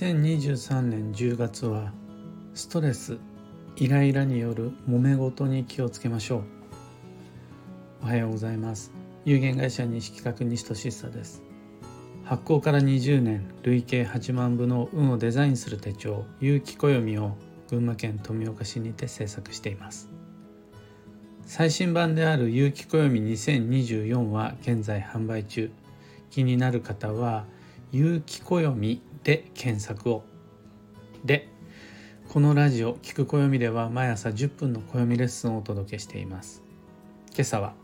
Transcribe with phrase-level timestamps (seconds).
[0.00, 1.92] 2023年10月は
[2.54, 3.18] ストレス
[3.76, 6.44] イライラによる揉め事に気をつけましょう。
[8.04, 8.92] おはようございます。
[9.26, 11.42] 有限会社西企画西俊久です。
[12.24, 17.36] 発行から20年累計8万部の運をデザインする手帳有機暦を
[17.68, 20.08] 群馬県富岡市にて制作しています。
[21.44, 25.70] 最新版である有機暦2024は現在販売中。
[26.30, 27.44] 気になる方は
[27.92, 30.24] 有機暦で検索を。
[31.24, 31.48] で
[32.28, 36.62] このラジオ「聞く暦」では毎朝10分の暦レッスンをお届けしています。
[37.32, 37.74] 今朝は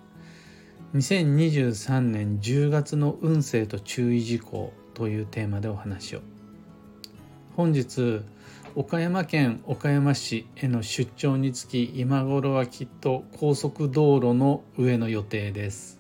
[0.95, 6.21] 2023年10月の運勢と注意事項というテーマでお話を。
[7.57, 8.21] 本日
[8.75, 15.99] 岡山県岡山市への出張につき今頃はきっと高速道路の上の予定です。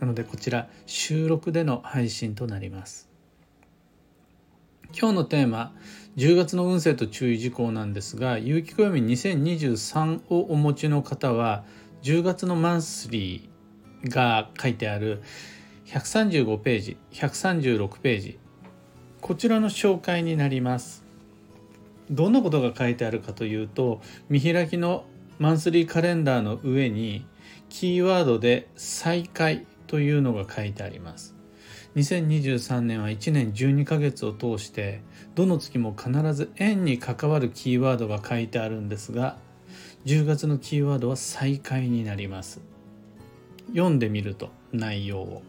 [0.00, 3.05] なのでこちら収録での配信となります。
[4.92, 5.72] 今日のテーマ
[6.16, 11.64] 10月の運勢と注意事項なんですが有機暦2023をお持ちの方は
[12.02, 15.22] 10月のマンスリーが書いてある
[15.86, 18.38] 135ページ136ページ
[19.20, 21.04] こちらの紹介になります。
[22.10, 25.04] どんなことが書いてあるかというと見開きの
[25.38, 27.26] マンスリーカレンダーの上に
[27.68, 31.35] キーワードで再開というのが書いてあります。
[31.96, 35.00] 2023年は1年12ヶ月を通して
[35.34, 39.38] どの月も必ず円に関わるキーワードが書いてあるんですが
[40.04, 42.60] 10月のキーワードは再開になります。
[43.70, 45.42] 読んでみると内容を。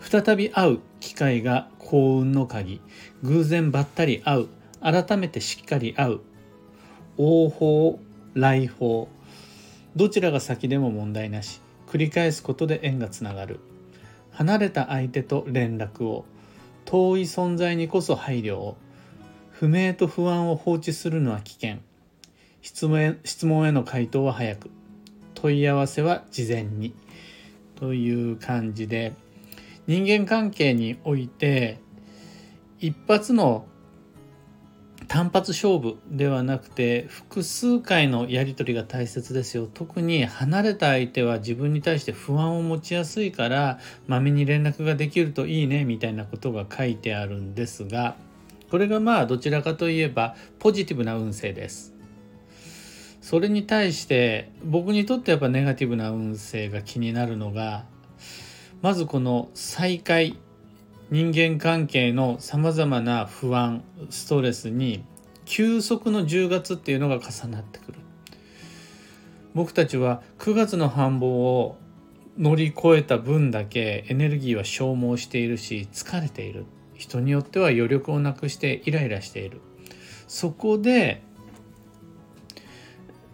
[0.00, 2.80] 再び会う機会が幸運の鍵。
[3.24, 4.48] 偶然ばったり会う。
[4.80, 6.20] 改めてしっかり会う。
[7.18, 7.98] 応報
[8.34, 9.08] 来訪
[9.96, 11.60] どちらが先でも問題なし。
[11.88, 13.58] 繰り返すことで縁がつながる。
[14.32, 16.24] 離れた相手と連絡を
[16.84, 18.76] 遠い存在にこそ配慮を
[19.50, 21.76] 不明と不安を放置するのは危険。
[22.62, 24.70] 質問へ質問への回答は早く。
[25.34, 26.94] 問い合わせは事前に。
[27.76, 29.12] という感じで
[29.88, 31.80] 人間関係において
[32.78, 33.66] 一発の
[35.12, 39.68] 単発勝負ではなくて複数回のやり取りが大切ですよ。
[39.74, 48.16] 特に離れた相手は自分に対して不安を持ちやすいからまめに連絡ができるといいねみたいなことが書いてあるんですが
[48.70, 51.92] これがまあどちらかといえばポジティブな運勢です。
[53.20, 57.84] それに対して僕にとってやっぱネガティブな運勢が気になるのが
[58.80, 60.38] まずこの再会
[61.12, 65.04] 人間関係のさまざまな不安ストレスに
[65.44, 67.98] 急速の10月っていうのが重なってくる。
[69.52, 71.76] 僕たちは9月の繁忙を
[72.38, 76.64] 乗り越えた分だけエネルギーは消耗しているし疲れている。
[76.94, 79.60] 人によっては余力をなくしてイライラしている。
[80.28, 81.20] そこで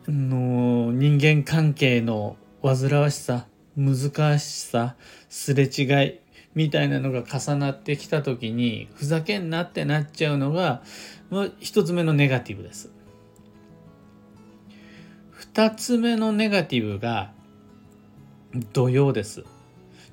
[0.09, 3.47] の人間関係の煩わしさ
[3.77, 4.97] 難しさ
[5.29, 6.19] すれ違い
[6.59, 10.83] みたいなのが重なってきた時にふざけんなってなっちゃうのが
[11.61, 12.91] 一つ目のネガティブです。
[15.31, 17.31] 二つ目のネガティブが
[18.73, 19.45] 土曜です。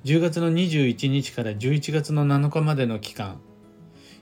[0.04, 3.40] 10月の21日から11月の7日までの期間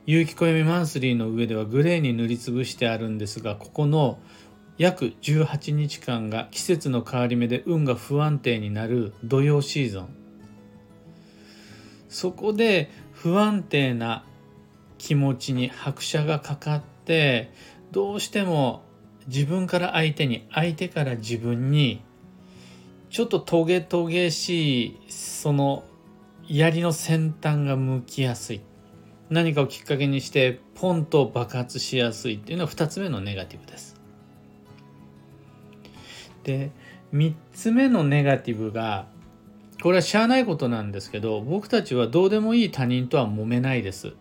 [0.06, 4.19] 有機暦マンスリーの上ではグレーに塗りつぶしてあるんですがここの
[4.79, 10.24] 約18日間が季節の変わり目で運が不安定になる土曜シーズン
[12.15, 14.25] そこで不安定な
[14.99, 17.53] 気持ちに拍車がかかって
[17.91, 18.85] どうしても
[19.27, 22.05] 自分から相手に相手から自分に
[23.11, 25.83] ちょっとトゲトゲしいその
[26.47, 28.61] 槍の先端が向きやすい
[29.29, 34.01] 何かをきっかけにしてポンと爆発しやすいっていうのは2つ目のネガティブです。
[36.45, 36.71] で
[37.13, 39.09] 3つ目のネガティブが
[39.85, 44.15] これはしゃあないことなんですけど僕たちはどうでもいい他人とは揉めないです。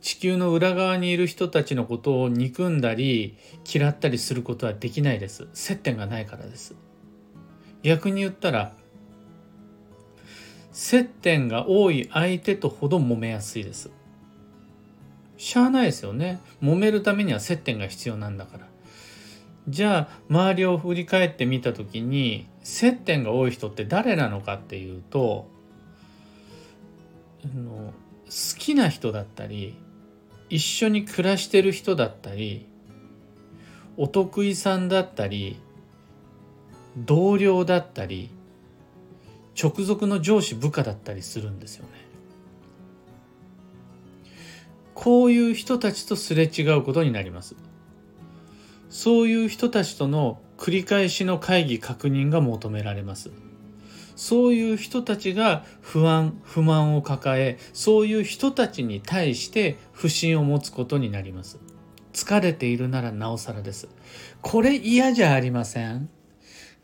[0.00, 3.36] 地球の裏側にいる人たちのことを憎んだり
[3.68, 5.48] 嫌ったりすることはできないです。
[5.52, 6.76] 接点がないからです。
[7.82, 8.72] 逆に言ったら
[10.70, 13.90] 接点が多い相手とほど揉めやすいです。
[15.36, 16.38] しゃあないですよね。
[16.62, 18.68] 揉めるためには接点が必要なんだから。
[19.68, 25.46] じゃあ周りを振り返ってみた時に接点が多い人って誰なのかっていうと
[27.44, 27.92] 好
[28.58, 29.76] きな人だったり
[30.48, 32.66] 一緒に暮らしてる人だったり
[33.96, 35.60] お得意さんだったり
[36.96, 38.30] 同僚だったり
[39.60, 41.90] 直属の上司部下だったりするんですよね。
[44.94, 47.56] こういう人たちとすれ違うことになります
[48.88, 53.30] そういう人たちとの繰り返しの会議確認が求められます。
[54.16, 61.58] そういう人たちが不安不満を抱えそういう人たちに対して不信を持つことになります。
[62.12, 63.88] 疲れているならなおさらです。
[64.40, 66.08] これ嫌じゃありません。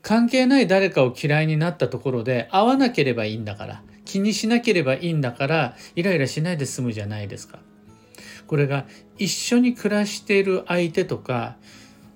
[0.03, 7.61] 関係ない誰かを嫌いになったところで会わなければいいんだから気にしなければいいんだからイライラしないで済むじゃないですか。
[8.47, 11.57] これが一緒に暮らしている相手とか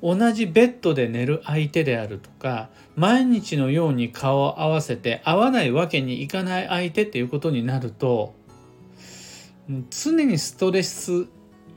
[0.06, 8.34] 同じベッドで寝る相手であるとか毎日のように顔を合わせて会わないわけにいかない相手っていうことになると
[9.88, 11.26] 常にストレス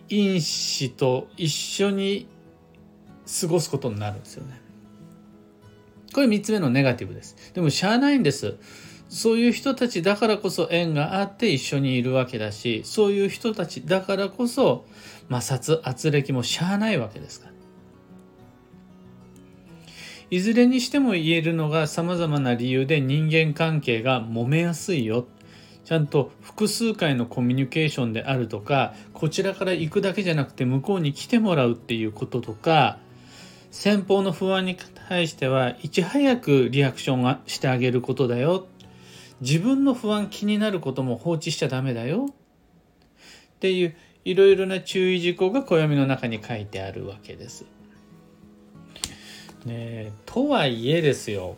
[0.09, 2.27] 因子と一緒に
[3.41, 4.62] 過ごすことになるんですよね。
[6.13, 7.35] これ3つ目のネガティブです。
[7.53, 8.56] でもしゃあないんです。
[9.09, 14.85] そういう人たちだからこそ縁があって一緒にいるわけだし、そういう人たちだからこそ
[15.30, 17.56] 摩擦、圧力もしゃあないわけですから。
[20.29, 25.25] いずれにしても言えるのが様々な理由で人間関係が揉めやすいよ。
[25.85, 33.00] ちゃんと複数回のコミュニケーションであるとか、こちらから行くだけじゃなくて向こうに来てもらうっていうこととか、
[33.71, 34.75] 先方の不安に
[35.07, 38.68] 対してはいち早くリアクションがしてあげることだよ。
[39.39, 42.25] 自分の不安気になることも放置しちゃダメだよ。
[43.56, 43.95] っていう
[44.25, 47.76] いろいろな注意事項が暦の中に書いてあるわけです。
[49.68, 51.58] ねとはいえですよ。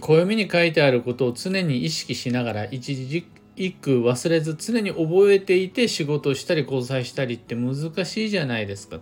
[0.00, 3.26] 暦に書いてあることを常に意識しながら一時
[3.56, 9.00] 一句忘れず常に覚えていて仕事をしたり交際したりって難しいじゃないですか。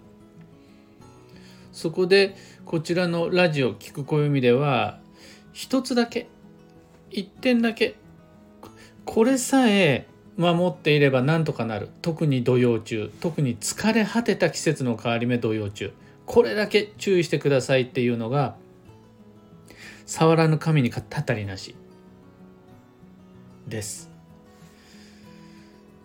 [1.72, 4.98] そこでこちらのラジオ聞く暦では
[5.52, 6.28] 一つだけ
[7.10, 7.96] 一点だけ
[9.04, 10.06] これさえ
[10.36, 11.88] 守っていればなんとかなる。
[12.00, 13.10] 特に土曜中。
[13.20, 15.92] 特に疲れ果てた季節の変わり目土曜中。
[16.28, 18.54] これだけ注意してくださいっていうのが
[20.04, 21.74] 触らぬ神にたたりなし
[23.66, 24.10] です。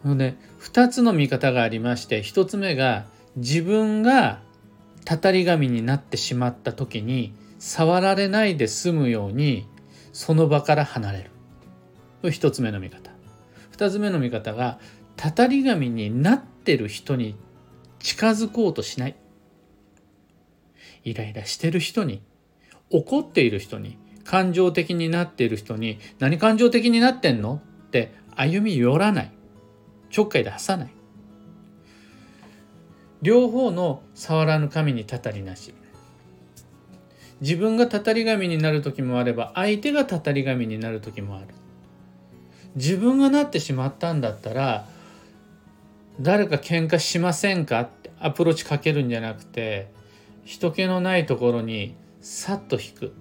[0.05, 3.05] ので2つの見方がありまして1つ目が
[3.35, 4.41] 自分が
[5.03, 9.67] たたり神になってしまった時に触られないで済むように
[10.13, 11.31] その場から離れる。
[12.23, 13.11] 1つ目の見方。
[13.73, 14.79] 2つ目の見方が
[15.17, 17.35] たたり神になってる人に
[17.99, 19.15] 近づこうとしない。
[21.03, 22.21] イライラしてる人に
[22.89, 27.61] 怒っている人に感情的になっている人に何感情的になってんの？
[27.87, 29.31] って歩み寄らない。
[30.09, 30.89] ちょっかい出さない。
[33.21, 35.73] 両方の触らぬ神にたたりなし。
[37.41, 41.47] 自分がたたり神になる時もあれば相手がたたり神になる時もある。
[42.75, 44.87] 自分がなってしまったんだったら
[46.21, 47.81] 誰か喧嘩しませんか？
[47.81, 49.91] ってアプローチかけるんじゃなくて
[50.45, 53.13] 人気のないところにさっと引く。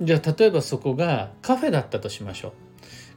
[0.00, 2.52] じゃあ例えばそこがカフェだったとしましょう。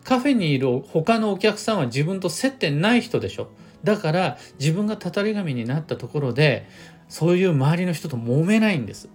[0.04, 3.51] カフェにいる他のお客さんは自分と接点ない人でしょ
[3.83, 6.68] だから自分がたたり神になったところで
[7.10, 9.10] そういう周りの人と揉めないんです。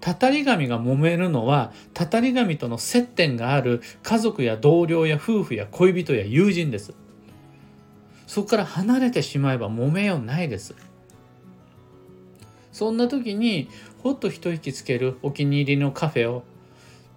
[0.00, 6.94] たたり神が揉めるのはたたり神との接点がある家族や同僚や夫婦や恋人や友人です。
[8.26, 10.74] そこから離れてしまえば揉めようないです。
[12.80, 13.68] そんな時に
[14.02, 16.44] ほっと一息つけるお気に入りのカフェを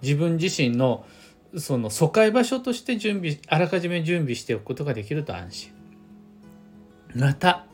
[0.02, 1.06] 自分自身の
[1.58, 5.72] その疎開場所として準備あらかじめ準備しておくことができると安心。
[7.16, 7.66] また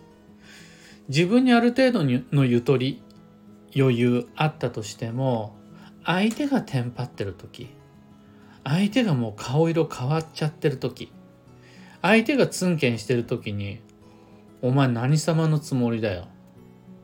[1.07, 3.01] 自分にある程度のゆとり
[3.75, 5.55] 余裕あったとしても
[6.05, 7.69] 相手がテンパってる時
[8.63, 11.11] 相手がもう顔色変わっちゃってる時
[12.03, 13.79] 相手がツンケンしてる時に
[14.61, 16.27] 「お前何様のつもりだよ」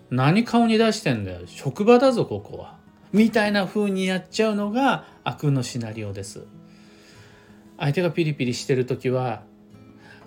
[0.10, 1.42] 何顔に出してんだよ。
[1.46, 2.78] 職場だぞここは。
[3.12, 6.46] みたいな風にやっちゃうのが悪のシナリオです。
[7.78, 9.44] 相手がピリピリしてる時は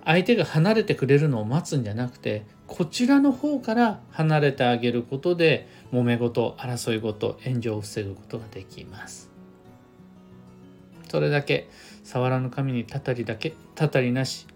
[0.04, 9.30] 相手が離れてくれるのを待つんじゃなくてこちらの方から離れてあげることで揉め事争い事炎上を防ぐことができます。
[11.10, 11.68] それだけ
[12.04, 14.46] 触らぬ神にたたりだけたたりなし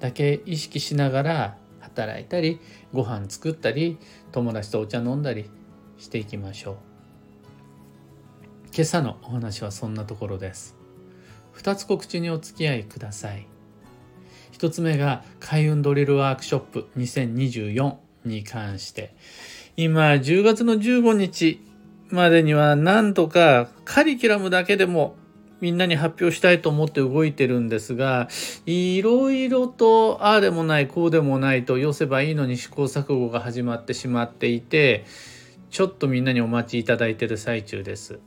[0.00, 1.56] だけ意識しながら
[1.94, 2.60] 働いたり
[2.92, 3.98] ご飯作ったり
[4.32, 5.50] 友達とお茶飲んだり
[5.98, 6.76] していきましょう。
[8.72, 10.76] 今朝のお話はそんなところです。
[11.56, 13.46] 2つ告知にお付き合いください。
[14.52, 19.14] 1つ目が開運ドリルワークショップ2024に関して。
[19.76, 21.60] 今10月の15日
[22.10, 25.16] までにはなんとかカリキュラムだけでも
[25.60, 28.28] みんなに発表したいと思って動いてるんですが
[28.66, 35.04] いろいろとああでもないこうでもないと寄せばいいのに試行錯誤が始まってしまっていて
[35.70, 38.18] ちょっとみんなにお待ちいただいてる最中です。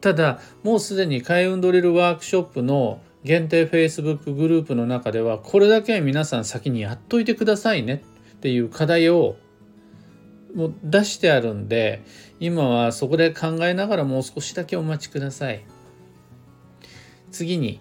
[0.00, 8.02] ただもうすでに開運ドリルワークショップの限定 Facebook グループの中ではこれだけは皆さん先にやっといてくださいね
[8.36, 9.36] っていう課題を
[10.54, 12.04] もう出してあるんで
[12.40, 15.64] 今はそこで考えながらもう少しだけお待ちください
[17.30, 17.80] 次に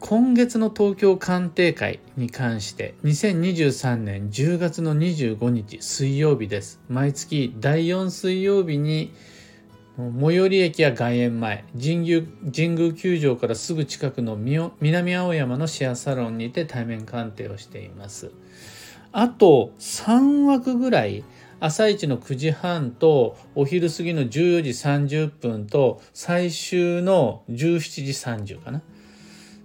[0.00, 6.80] 今月の東京鑑定会に関して2023年10月の25日水曜日です。
[6.88, 9.12] 毎月第4水曜日に
[9.96, 12.22] 最寄り駅や外苑前神宮
[12.54, 18.30] 神宮球場からすぐ近くの南青山のシェアサロンにて対面鑑定をしています。
[19.10, 21.24] あと3枠ぐらい
[21.60, 24.28] 朝一の9時半とお昼過ぎの14
[24.62, 28.82] 時30分と最終の17時30かな？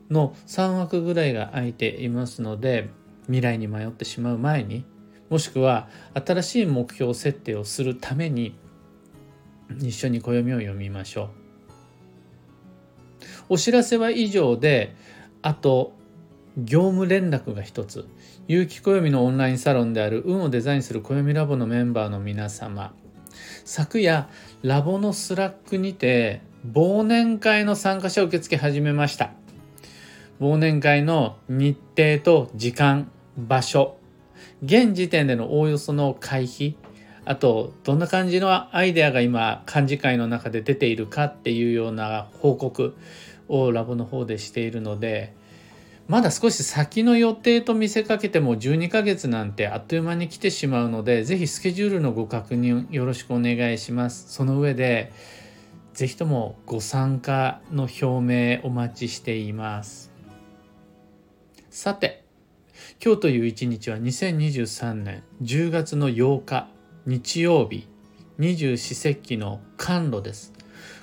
[0.09, 2.89] の3枠ぐらいが空いていますので
[3.25, 4.85] 未来に迷ってしまう前に
[5.29, 8.55] もしくは新しい目標設定をするために
[9.79, 11.29] 一緒に暦を読みましょう。
[13.49, 14.95] お知らせは以上で、
[15.41, 15.93] あと、
[16.57, 18.05] 業務連絡が一つ。
[18.47, 22.93] 有機暦のオンラインサロンである運をデザインする暦ラボのメンバーの皆様。
[23.63, 24.27] 昨夜、
[24.61, 26.41] ラボのスラックにて、
[26.73, 29.31] 忘年会の参加者受付始めました。
[30.41, 33.97] 忘年会の日程と時間、場所、
[34.61, 36.75] 現時点でのおおよその会費、
[37.23, 42.95] あとどんな感じのアイデアが今漢字会の中で出ているかっていうような報告
[43.47, 45.33] をラボの方でしているので
[46.07, 54.31] まだ少し先の予定と見せかけても12ヶ月なんてあっという間に来てしまうので是非スケジュールのご確認よろしくお願いします。
[54.33, 55.13] その上で
[55.93, 60.11] 是非ともご参加の表明お待ちしています。
[61.69, 62.23] さて
[63.03, 66.67] 今日という一日は2023年10月の8日
[67.05, 67.87] 日曜日
[68.37, 70.51] 二十四節気の寒露です。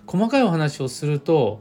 [0.06, 1.60] 細かいお話をすると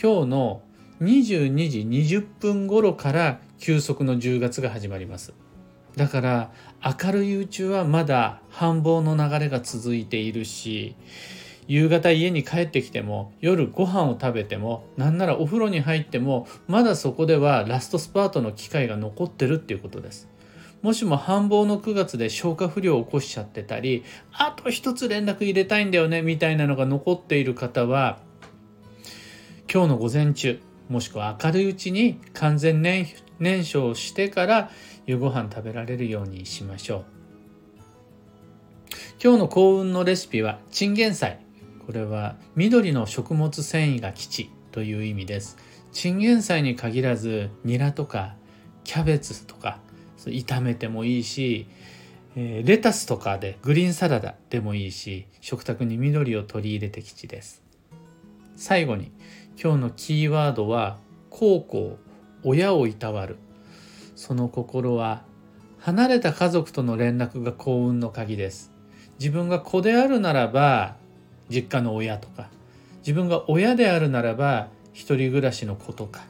[0.00, 0.62] 今日の
[1.00, 5.34] 22時20分頃から休息の10月が始まります。
[5.96, 6.50] だから
[7.02, 10.94] 明るいうちはまだ繁忙の流れが続いているし
[11.68, 20.28] 夕方家に帰ってきても夜ご飯を食べてもなんならお風呂に入ってもまだそこではラストスパートの機会が残ってるっていうことです。
[20.82, 28.18] もしも繁忙の9月で消化不良を起こしちゃってたりあと一つ連絡入れたいんだよねみたいなのが残っている方は
[29.72, 33.06] 今日の午前中もしくは明るいうちに完全燃
[33.38, 34.70] 燃焼してから
[35.06, 37.04] 夕ご飯食べられるようにしましょう。
[39.22, 41.40] 今日の幸運のレシピはチンゲン菜。
[41.86, 45.56] これは緑の食物繊維が基地という意味です。
[45.92, 48.34] チンゲン菜に限らずニラとか
[48.84, 49.78] キャベツとか
[50.18, 51.66] 炒めてもいいし、
[52.34, 57.62] レタスとかでグリーンサラダでもいいし食卓に緑を取り入れて吉です。
[58.56, 59.12] 最後に
[59.62, 60.98] 今日のキーワードは
[61.30, 61.96] 孝行
[62.42, 63.38] 親をいたわる。
[64.14, 65.22] その心は
[65.78, 68.70] 離れた家族との連絡が幸運の鍵です。
[69.18, 70.96] 自分が子であるならば
[71.48, 72.48] 実家の親とか。
[72.98, 76.20] 自分が親であるならば一人暮らしの子とか。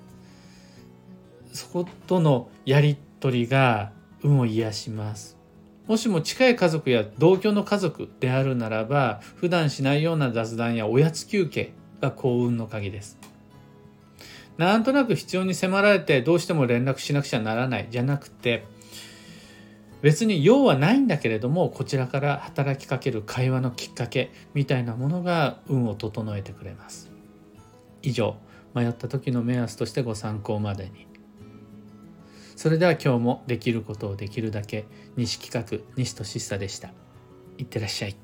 [1.53, 3.91] そことのやり取りが
[4.23, 5.37] 運を癒します。
[5.89, 13.19] もしも近い家族や同居の家族であるならば普段しないような雑談やおやつ休憩が幸運の鍵です。
[14.59, 18.65] なんとなく必要に迫られてどうしても連絡しなくちゃならないじゃなくて
[20.01, 27.11] 別に用はないんだけれどもこちらから働きかける会話のきっかけみたいなものが運を整えてくれます。
[28.03, 28.37] 以上
[28.75, 31.07] 迷った時の目安としてご参考までに。
[32.57, 34.87] それでは今日もできることをできるだけ
[35.17, 36.93] 西企画西俊久でした。
[37.59, 38.17] いってらっしゃい。